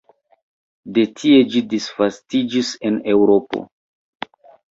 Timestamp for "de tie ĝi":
0.95-1.61